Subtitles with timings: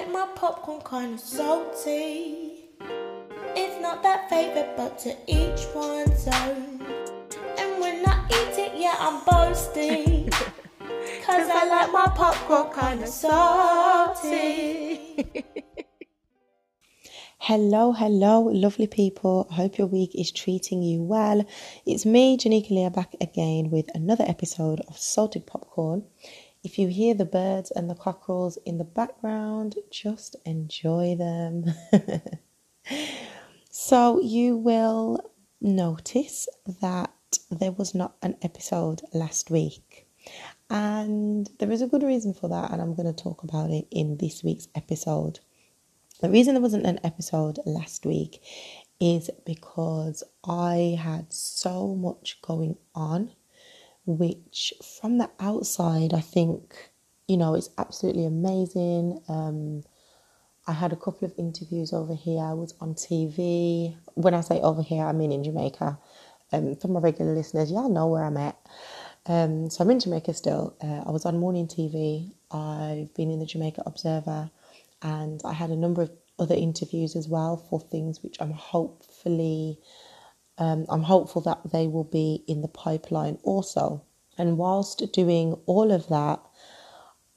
[0.00, 2.70] like my popcorn kind of salty.
[3.54, 6.80] It's not that favorite, but to each one's own.
[7.58, 10.30] And when I eat it, yeah, I'm boasting.
[11.26, 14.14] Cause I like my popcorn kind of salty.
[17.42, 19.48] Hello, hello, lovely people.
[19.50, 21.44] I hope your week is treating you well.
[21.86, 26.04] It's me, Janika Leah, back again with another episode of Salted Popcorn.
[26.62, 31.64] If you hear the birds and the cockerels in the background, just enjoy them.
[33.70, 36.48] so, you will notice
[36.82, 40.06] that there was not an episode last week.
[40.68, 43.86] And there is a good reason for that, and I'm going to talk about it
[43.90, 45.40] in this week's episode.
[46.20, 48.42] The reason there wasn't an episode last week
[49.00, 53.30] is because I had so much going on
[54.18, 56.90] which from the outside, I think,
[57.28, 59.20] you know, it's absolutely amazing.
[59.28, 59.82] Um,
[60.66, 62.42] I had a couple of interviews over here.
[62.42, 63.96] I was on TV.
[64.14, 65.98] When I say over here, I mean in Jamaica.
[66.52, 68.56] Um, for my regular listeners, y'all know where I'm at.
[69.26, 70.76] Um, so I'm in Jamaica still.
[70.82, 72.30] Uh, I was on morning TV.
[72.50, 74.50] I've been in the Jamaica Observer,
[75.02, 79.78] and I had a number of other interviews as well for things which I'm hopefully
[80.60, 84.04] um, I'm hopeful that they will be in the pipeline also.
[84.36, 86.40] And whilst doing all of that,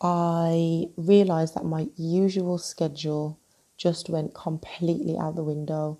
[0.01, 3.39] I realized that my usual schedule
[3.77, 5.99] just went completely out the window.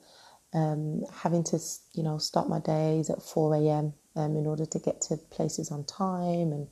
[0.54, 1.60] Um, having to,
[1.94, 3.94] you know, start my days at 4 a.m.
[4.16, 6.68] Um, in order to get to places on time and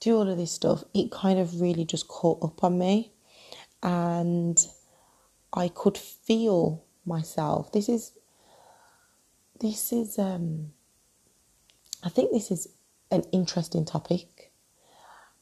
[0.00, 3.12] do all of this stuff, it kind of really just caught up on me.
[3.84, 4.58] And
[5.52, 7.70] I could feel myself.
[7.70, 8.12] This is
[9.60, 10.72] this is um,
[12.02, 12.68] I think this is
[13.10, 14.52] an interesting topic.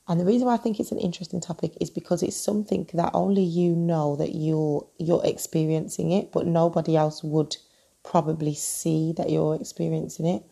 [0.06, 3.10] And the reason why I think it's an interesting topic is because it's something that
[3.14, 7.56] only you know that you're you're experiencing it, but nobody else would
[8.02, 10.42] probably see that you're experiencing it.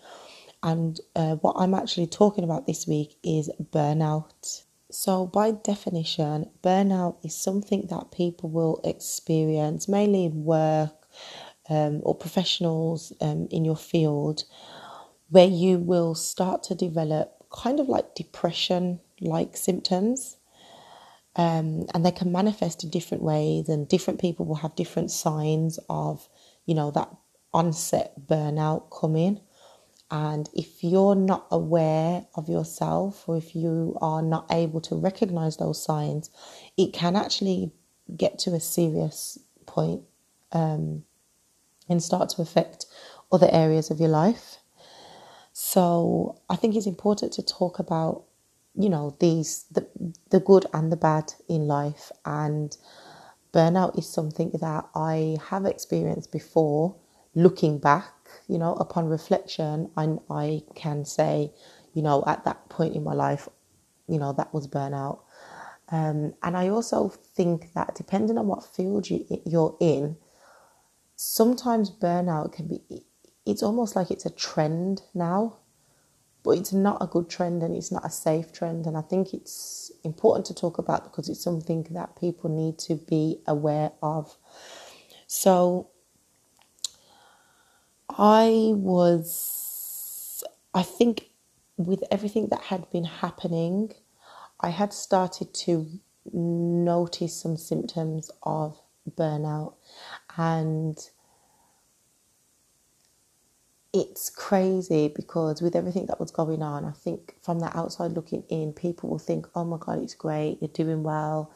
[0.63, 4.63] And uh, what I'm actually talking about this week is burnout.
[4.91, 11.02] So, by definition, burnout is something that people will experience mainly in work,
[11.69, 14.45] um, or professionals um, in your field
[15.31, 20.37] where you will start to develop kind of like depression like symptoms.
[21.35, 25.79] Um, and they can manifest in different ways, and different people will have different signs
[25.89, 26.29] of,
[26.67, 27.09] you know, that
[27.55, 29.41] onset burnout coming.
[30.11, 35.57] And if you're not aware of yourself, or if you are not able to recognize
[35.57, 36.29] those signs,
[36.77, 37.73] it can actually
[38.15, 40.03] get to a serious point
[40.53, 41.05] um,
[41.89, 42.87] and start to affect
[43.31, 44.59] other areas of your life.
[45.53, 48.25] So I think it's important to talk about,
[48.75, 49.87] you know, these the
[50.31, 52.77] the good and the bad in life and
[53.53, 56.97] burnout is something that I have experienced before
[57.35, 58.13] looking back,
[58.49, 61.53] you know, upon reflection and I can say,
[61.95, 63.49] you know, at that point in my life,
[64.09, 65.21] you know, that was burnout.
[65.91, 70.17] Um, and I also think that depending on what field you, you're in,
[71.23, 72.83] sometimes burnout can be
[73.47, 75.57] it's almost like it's a trend now
[76.43, 78.87] but it's not a good trend and it's not a safe trend.
[78.87, 82.97] And i think it's important to talk about because it's something that people need to
[82.97, 84.37] be aware of.
[85.29, 85.91] So
[88.19, 90.43] i was
[90.75, 91.31] i think
[91.77, 93.91] with everything that had been happening
[94.61, 95.89] i had started to
[96.33, 98.79] notice some symptoms of
[99.11, 99.75] burnout.
[100.37, 100.99] And
[103.93, 108.43] it's crazy because with everything that was going on, I think from the outside looking
[108.49, 111.53] in, people will think, oh my God, it's great, you're doing well,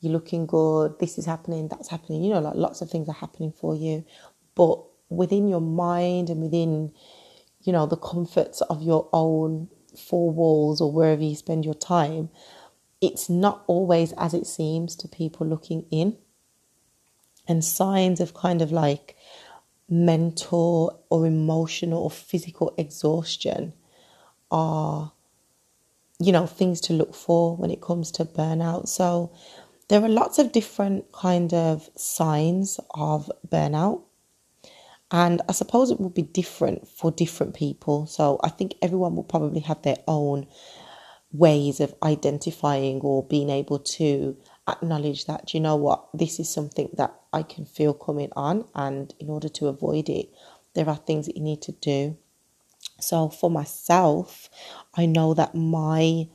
[0.00, 2.22] you're looking good, this is happening, that's happening.
[2.22, 4.04] You know, like lots of things are happening for you.
[4.54, 6.92] But within your mind and within,
[7.62, 9.68] you know, the comforts of your own
[9.98, 12.30] four walls or wherever you spend your time,
[13.00, 16.16] it's not always as it seems to people looking in.
[17.48, 19.16] And signs of kind of like
[19.92, 23.74] mental or emotional or physical exhaustion
[24.50, 25.12] are
[26.18, 28.88] you know things to look for when it comes to burnout.
[28.88, 29.32] So
[29.88, 34.02] there are lots of different kind of signs of burnout.
[35.10, 38.06] And i suppose it will be different for different people.
[38.06, 40.46] So i think everyone will probably have their own
[41.32, 44.36] ways of identifying or being able to
[44.68, 49.12] acknowledge that you know what this is something that I can feel coming on and
[49.18, 50.30] in order to avoid it
[50.74, 52.16] there are things that you need to do
[53.00, 54.48] so for myself
[54.94, 56.28] I know that my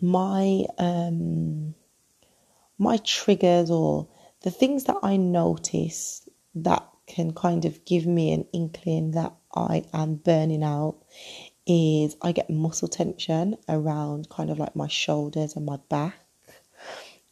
[0.00, 1.74] my um
[2.78, 4.08] my triggers or
[4.42, 9.84] the things that I notice that can kind of give me an inkling that I
[9.92, 10.96] am burning out
[11.66, 16.16] is I get muscle tension around kind of like my shoulders and my back.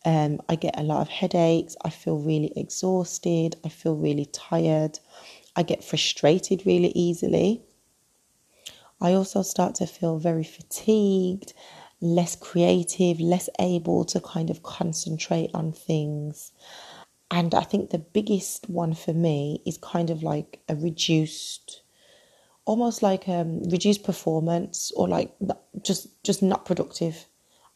[0.05, 1.77] Um, I get a lot of headaches.
[1.85, 3.57] I feel really exhausted.
[3.65, 4.99] I feel really tired.
[5.57, 7.63] I get frustrated really easily.
[9.01, 11.55] I also start to feel very fatigued,
[12.01, 16.53] less creative, less able to kind of concentrate on things.
[17.31, 21.83] And I think the biggest one for me is kind of like a reduced,
[22.65, 25.33] almost like a um, reduced performance or like
[25.83, 27.27] just just not productive.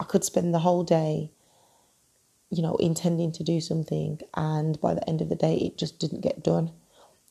[0.01, 1.31] I could spend the whole day,
[2.55, 5.99] you know, intending to do something, and by the end of the day, it just
[5.99, 6.73] didn't get done.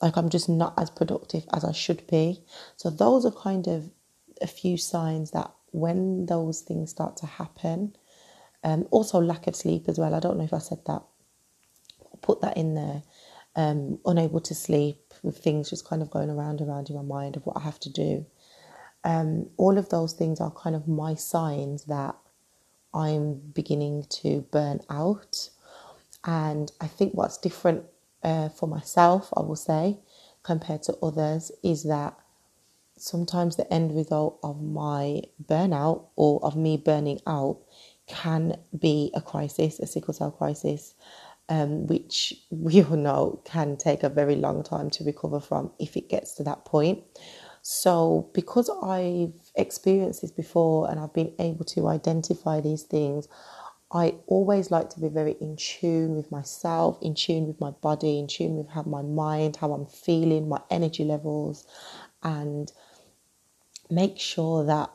[0.01, 2.43] Like I'm just not as productive as I should be.
[2.77, 3.89] So those are kind of
[4.41, 7.95] a few signs that when those things start to happen,
[8.63, 10.13] um, also lack of sleep as well.
[10.13, 11.03] I don't know if I said that
[12.23, 13.03] put that in there.
[13.55, 17.37] Um, unable to sleep with things just kind of going around around in my mind
[17.37, 18.25] of what I have to do.
[19.03, 22.15] Um, all of those things are kind of my signs that
[22.93, 25.49] I'm beginning to burn out.
[26.25, 27.85] And I think what's different
[28.23, 29.99] uh, for myself, I will say,
[30.43, 32.17] compared to others, is that
[32.97, 37.59] sometimes the end result of my burnout or of me burning out
[38.07, 40.95] can be a crisis, a sickle cell crisis
[41.49, 45.97] um, which we all know can take a very long time to recover from if
[45.97, 47.03] it gets to that point.
[47.63, 53.29] So, because I've experienced this before and I've been able to identify these things,
[53.89, 58.19] I always like to be very in tune with myself, in tune with my body,
[58.19, 61.65] in tune with how my mind, how I'm feeling, my energy levels,
[62.21, 62.69] and
[63.89, 64.91] make sure that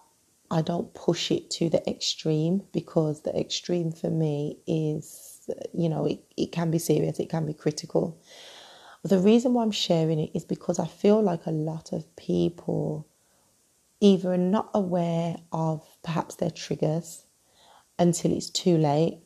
[0.50, 5.28] I don't push it to the extreme because the extreme for me is
[5.72, 8.20] you know, it, it can be serious, it can be critical.
[9.04, 13.06] The reason why I'm sharing it is because I feel like a lot of people
[14.00, 17.24] either are not aware of perhaps their triggers
[17.98, 19.20] until it's too late,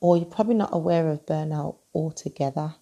[0.00, 2.74] or you're probably not aware of burnout altogether.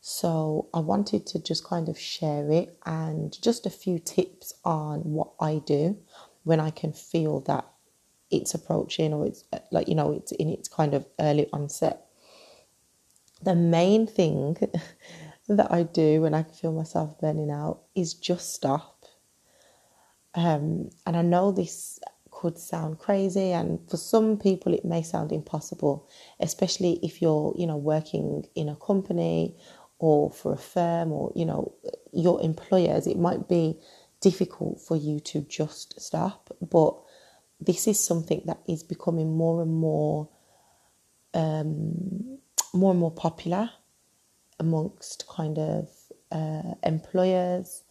[0.00, 5.00] So I wanted to just kind of share it and just a few tips on
[5.00, 5.98] what I do
[6.44, 7.66] when I can feel that
[8.30, 12.06] it's approaching or it's uh, like you know it's in its kind of early onset
[13.42, 14.56] the main thing
[15.48, 19.04] that i do when i feel myself burning out is just stop.
[20.34, 21.98] Um, and i know this
[22.30, 26.06] could sound crazy and for some people it may sound impossible
[26.38, 29.56] especially if you're you know working in a company
[29.98, 31.72] or for a firm or you know
[32.12, 33.78] your employers it might be
[34.20, 36.50] difficult for you to just stop.
[36.60, 36.94] But
[37.60, 40.28] this is something that is becoming more and more
[41.34, 42.38] um,
[42.72, 43.70] more and more popular
[44.58, 45.88] amongst kind of
[46.32, 47.82] uh, employers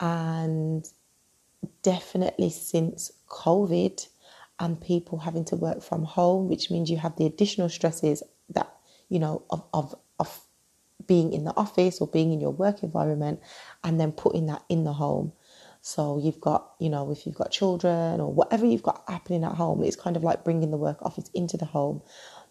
[0.00, 0.86] and
[1.82, 4.06] definitely since covid
[4.58, 8.72] and people having to work from home which means you have the additional stresses that
[9.08, 10.40] you know of, of, of
[11.06, 13.40] being in the office or being in your work environment
[13.84, 15.32] and then putting that in the home
[15.86, 19.52] so you've got, you know, if you've got children or whatever you've got happening at
[19.52, 22.02] home, it's kind of like bringing the work office into the home.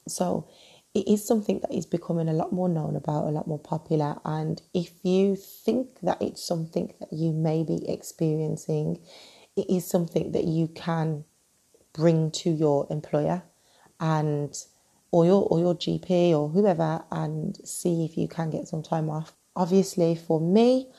[0.08, 0.48] So
[0.96, 4.18] it is something that is becoming a lot more known about, a lot more popular.
[4.24, 9.02] And if you think that it's something that you may be experiencing,
[9.58, 11.26] it is something that you can
[11.94, 13.44] bring to your employer
[14.00, 14.58] and
[15.12, 19.10] or your or your GP or whoever and see if you can get some time
[19.10, 19.34] off.
[19.56, 20.90] Obviously for me,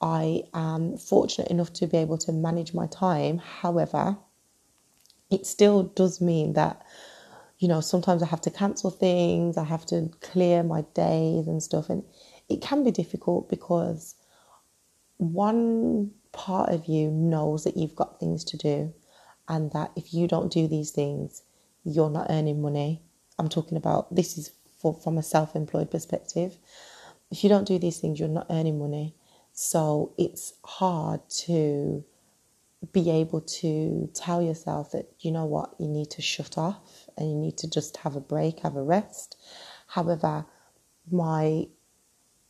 [0.00, 3.38] I am fortunate enough to be able to manage my time.
[3.38, 4.18] However,
[5.30, 6.82] it still does mean that,
[7.58, 11.62] you know, sometimes I have to cancel things, I have to clear my days and
[11.62, 11.90] stuff.
[11.90, 12.04] And
[12.48, 14.14] it can be difficult because
[15.16, 18.94] one part of you knows that you've got things to do
[19.48, 21.42] and that if you don't do these things,
[21.84, 23.02] you're not earning money.
[23.38, 26.56] I'm talking about this is for, from a self employed perspective.
[27.30, 29.14] If you don't do these things, you're not earning money.
[29.52, 32.04] So it's hard to
[32.92, 37.30] be able to tell yourself that, you know what, you need to shut off and
[37.30, 39.36] you need to just have a break, have a rest.
[39.88, 40.46] However,
[41.10, 41.66] my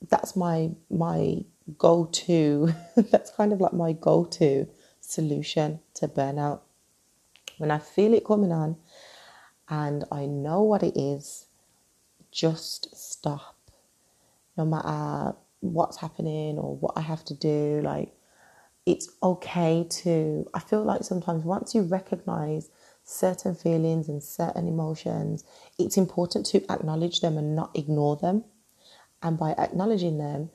[0.08, 1.38] that's my my
[1.76, 2.72] go-to
[3.10, 4.68] that's kind of like my go-to
[5.00, 6.60] solution to burnout
[7.58, 8.76] when i feel it coming on
[9.68, 11.46] and i know what it is
[12.30, 13.56] just stop
[14.58, 17.80] no matter what's happening or what I have to do.
[17.82, 18.12] Like,
[18.86, 22.70] it's okay to, I feel like sometimes once you recognize
[23.08, 25.44] certain feelings and certain emotions,
[25.78, 28.44] it's important to acknowledge them and not ignore them.
[29.22, 30.50] And by acknowledging them,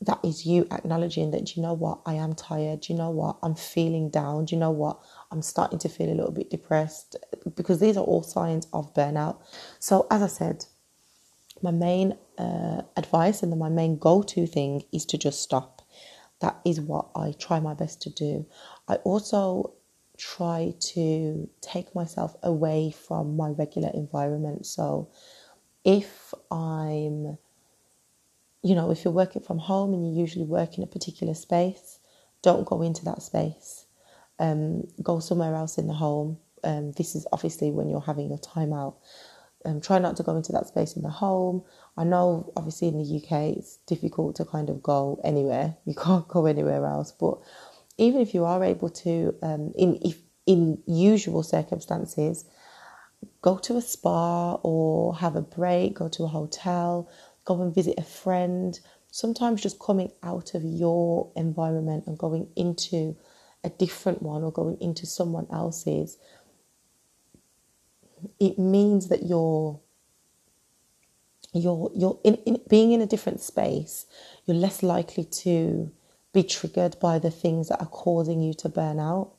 [0.00, 2.88] that is you acknowledging that you know what I am tired.
[2.88, 4.46] you know what I'm feeling down.
[4.46, 4.98] Do you know what
[5.30, 7.14] I'm starting to feel a little bit depressed
[7.54, 9.38] because these are all signs of burnout.
[9.78, 10.66] So as I said,
[11.62, 15.82] my main uh, advice and my main go-to thing is to just stop.
[16.40, 18.44] That is what I try my best to do.
[18.88, 19.74] I also
[20.22, 24.66] try to take myself away from my regular environment.
[24.66, 25.10] So
[25.84, 27.38] if I'm
[28.62, 31.98] you know, if you're working from home and you usually work in a particular space,
[32.42, 33.86] don't go into that space.
[34.38, 36.38] Um, go somewhere else in the home.
[36.64, 38.98] Um, this is obviously when you're having your time out.
[39.64, 41.64] Um, try not to go into that space in the home.
[41.96, 45.76] I know, obviously, in the UK, it's difficult to kind of go anywhere.
[45.84, 47.12] You can't go anywhere else.
[47.12, 47.38] But
[47.98, 52.44] even if you are able to, um, in if in usual circumstances,
[53.42, 57.08] go to a spa or have a break, go to a hotel,
[57.44, 58.80] go and visit a friend.
[59.10, 63.16] Sometimes just coming out of your environment and going into
[63.62, 66.18] a different one or going into someone else's,
[68.40, 69.78] it means that you're
[71.52, 74.06] you're you're in, in being in a different space,
[74.46, 75.92] you're less likely to
[76.32, 79.32] be triggered by the things that are causing you to burn out.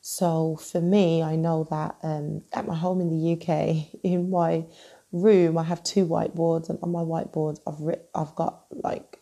[0.00, 4.64] So for me, I know that um, at my home in the UK, in my
[5.12, 9.18] room, I have two whiteboards, and on my whiteboards, I've writ- I've got like,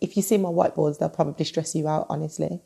[0.00, 2.06] if you see my whiteboards, they'll probably stress you out.
[2.08, 2.60] Honestly,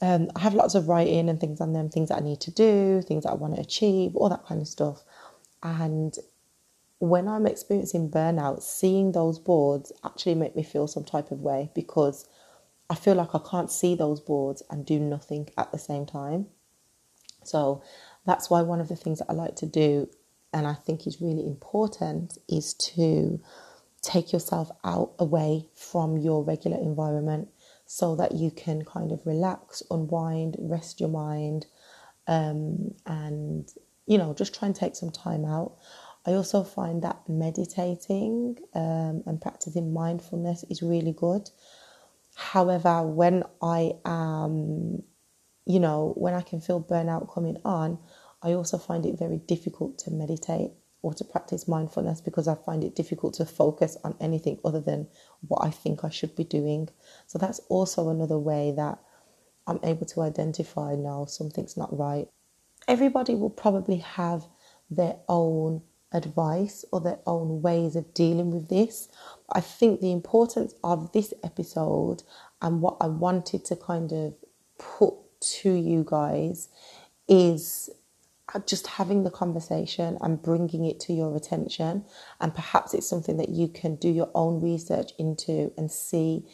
[0.00, 2.50] um, I have lots of writing and things on them, things that I need to
[2.50, 5.04] do, things that I want to achieve, all that kind of stuff.
[5.62, 6.16] And
[6.98, 11.70] when I'm experiencing burnout, seeing those boards actually make me feel some type of way
[11.74, 12.28] because
[12.92, 16.48] I feel like I can't see those boards and do nothing at the same time.
[17.42, 17.82] So
[18.26, 20.10] that's why one of the things that I like to do
[20.52, 23.40] and I think is really important is to
[24.02, 27.48] take yourself out away from your regular environment
[27.86, 31.64] so that you can kind of relax, unwind, rest your mind,
[32.26, 33.72] um, and
[34.04, 35.78] you know, just try and take some time out.
[36.26, 41.48] I also find that meditating um, and practicing mindfulness is really good.
[42.34, 45.02] However, when I am,
[45.66, 47.98] you know, when I can feel burnout coming on,
[48.42, 50.72] I also find it very difficult to meditate
[51.02, 55.08] or to practice mindfulness because I find it difficult to focus on anything other than
[55.46, 56.88] what I think I should be doing.
[57.26, 58.98] So that's also another way that
[59.66, 62.28] I'm able to identify now something's not right.
[62.88, 64.46] Everybody will probably have
[64.90, 69.08] their own advice or their own ways of dealing with this.
[69.52, 72.22] I think the importance of this episode
[72.60, 74.34] and what I wanted to kind of
[74.78, 76.68] put to you guys
[77.28, 77.90] is
[78.66, 82.04] just having the conversation and bringing it to your attention.
[82.40, 86.44] And perhaps it's something that you can do your own research into and see,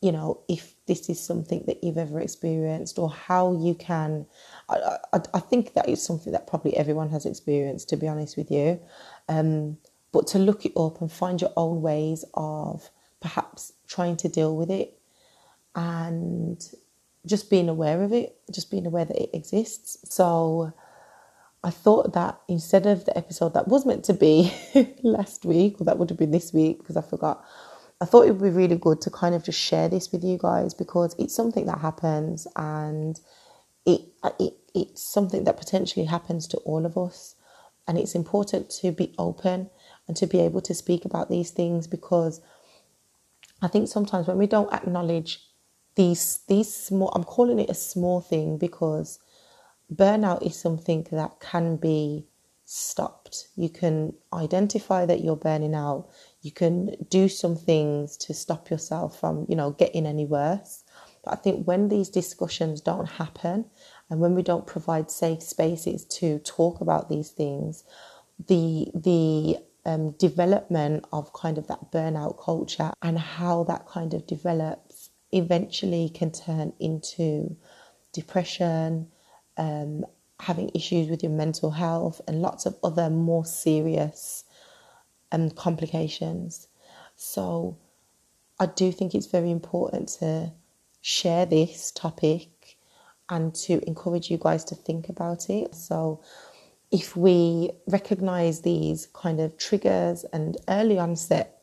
[0.00, 4.26] you know, if this is something that you've ever experienced or how you can.
[4.68, 8.36] I, I, I think that is something that probably everyone has experienced, to be honest
[8.36, 8.80] with you.
[9.28, 9.78] Um,
[10.12, 14.56] but to look it up and find your own ways of perhaps trying to deal
[14.56, 14.98] with it
[15.74, 16.62] and
[17.26, 19.98] just being aware of it, just being aware that it exists.
[20.04, 20.72] So,
[21.64, 24.52] I thought that instead of the episode that was meant to be
[25.02, 27.44] last week, or that would have been this week because I forgot,
[28.00, 30.36] I thought it would be really good to kind of just share this with you
[30.38, 33.18] guys because it's something that happens and
[33.86, 34.02] it,
[34.38, 37.36] it it's something that potentially happens to all of us.
[37.88, 39.70] And it's important to be open
[40.06, 42.42] and to be able to speak about these things because
[43.62, 45.40] I think sometimes when we don't acknowledge
[45.94, 49.18] these these small I'm calling it a small thing because
[49.94, 52.26] burnout is something that can be
[52.66, 53.48] stopped.
[53.56, 56.08] You can identify that you're burning out.
[56.42, 60.84] You can do some things to stop yourself from, you know, getting any worse.
[61.24, 63.66] But I think when these discussions don't happen
[64.10, 67.84] and when we don't provide safe spaces to talk about these things,
[68.48, 74.26] the the um, development of kind of that burnout culture and how that kind of
[74.26, 77.56] develops eventually can turn into
[78.12, 79.08] depression,
[79.56, 80.04] um,
[80.40, 84.44] having issues with your mental health, and lots of other more serious
[85.32, 86.68] um, complications.
[87.16, 87.76] So,
[88.58, 90.52] I do think it's very important to
[91.00, 92.78] share this topic
[93.28, 95.74] and to encourage you guys to think about it.
[95.74, 96.22] So,
[96.90, 101.62] if we recognize these kind of triggers and early onset,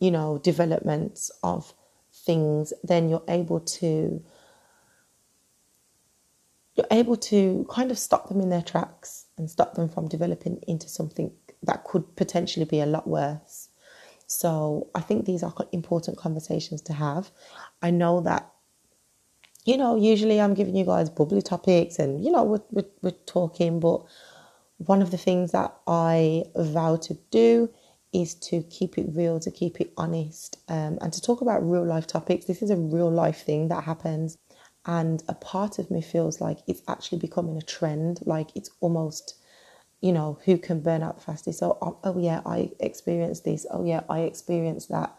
[0.00, 1.74] you know, developments of
[2.12, 4.22] things, then you're able to
[6.74, 10.60] you're able to kind of stop them in their tracks and stop them from developing
[10.66, 13.68] into something that could potentially be a lot worse.
[14.26, 17.30] So I think these are important conversations to have.
[17.82, 18.50] I know that,
[19.64, 23.10] you know, usually I'm giving you guys bubbly topics and, you know, we're, we're, we're
[23.26, 24.02] talking, but
[24.78, 27.70] one of the things that I vow to do
[28.12, 31.84] is to keep it real, to keep it honest, um, and to talk about real
[31.84, 32.44] life topics.
[32.46, 34.38] This is a real life thing that happens.
[34.86, 38.20] And a part of me feels like it's actually becoming a trend.
[38.26, 39.34] Like it's almost,
[40.00, 41.58] you know, who can burn out fastest.
[41.58, 43.66] So, oh, oh yeah, I experienced this.
[43.70, 45.14] Oh yeah, I experienced that.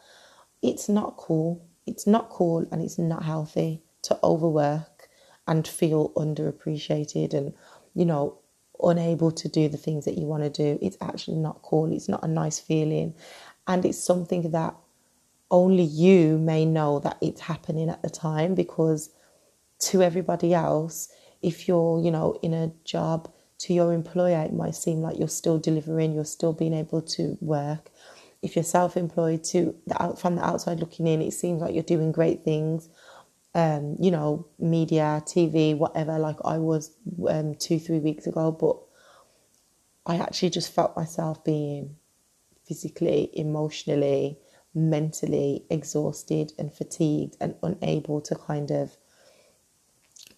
[0.62, 1.65] It's not cool.
[1.86, 5.10] It's not cool and it's not healthy to overwork
[5.48, 7.53] and feel underappreciated and,
[7.93, 8.39] you know,
[8.81, 10.77] unable to do the things that you want to do.
[10.81, 11.91] It's actually not cool.
[11.91, 13.13] It's not a nice feeling.
[13.67, 14.75] And it's something that
[15.51, 19.10] only you may know that it's happening at the time because
[19.79, 21.10] to everybody else,
[21.41, 25.27] if you're, you know, in a job to your employer, it might seem like you're
[25.27, 27.89] still delivering, you're still being able to work.
[28.41, 31.84] If you're self-employed, to the out from the outside looking in, it seems like you're
[31.84, 32.89] doing great things.
[33.53, 36.20] Um, you know, media, TV, whatever.
[36.20, 36.91] Like I was
[37.29, 38.77] um, two, three weeks ago, but
[40.05, 41.96] I actually just felt myself being
[42.67, 44.38] physically, emotionally,
[44.74, 48.98] mentally exhausted and fatigued and unable to kind of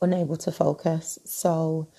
[0.01, 1.20] unable to focus.
[1.25, 1.89] So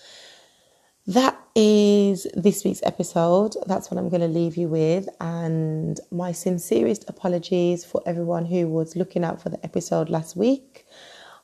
[1.06, 3.56] that is this week's episode.
[3.66, 5.08] That's what I'm going to leave you with.
[5.20, 10.84] And my sincerest apologies for everyone who was looking out for the episode last week.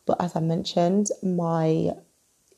[0.06, 1.92] But as I mentioned, my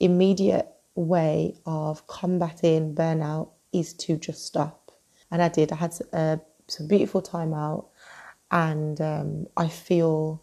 [0.00, 4.90] immediate way of combating burnout is to just stop.
[5.30, 5.72] And I did.
[5.72, 6.36] I had uh,
[6.66, 7.88] some beautiful time out,
[8.50, 10.42] and um, I feel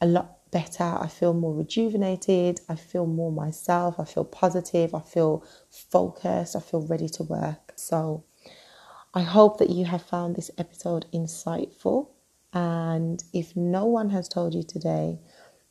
[0.00, 0.84] a lot better.
[0.84, 2.60] I feel more rejuvenated.
[2.68, 3.98] I feel more myself.
[3.98, 4.94] I feel positive.
[4.94, 6.56] I feel focused.
[6.56, 7.72] I feel ready to work.
[7.76, 8.24] So
[9.14, 12.08] I hope that you have found this episode insightful.
[12.52, 15.18] And if no one has told you today,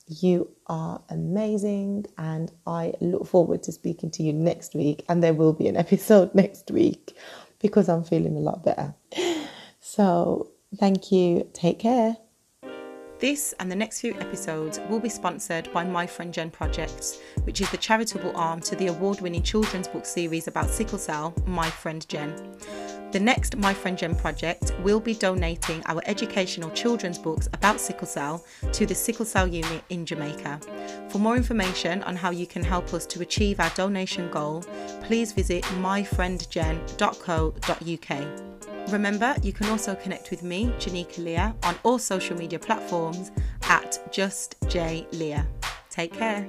[0.07, 2.05] you are amazing.
[2.17, 5.03] And I look forward to speaking to you next week.
[5.09, 7.15] And there will be an episode next week
[7.59, 8.93] because I'm feeling a lot better.
[9.79, 11.49] So thank you.
[11.53, 12.17] Take care.
[13.19, 17.61] This and the next few episodes will be sponsored by My Friend Jen Projects, which
[17.61, 21.67] is the charitable arm to the award winning children's book series about sickle cell, My
[21.67, 22.35] Friend Jen.
[23.11, 28.05] The next My Friend Jen project will be donating our educational children's books about sickle
[28.05, 30.59] cell to the Sickle Cell Unit in Jamaica.
[31.09, 34.63] For more information on how you can help us to achieve our donation goal,
[35.01, 38.56] please visit myfriendjen.co.uk.
[38.89, 43.31] Remember, you can also connect with me, Janika Leah, on all social media platforms
[43.63, 45.45] at Just J Leah.
[45.89, 46.47] Take care.